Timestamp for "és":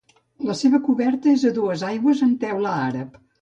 1.33-1.43